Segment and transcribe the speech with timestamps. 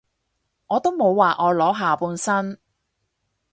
[0.65, 2.57] 我都冇話我裸下半身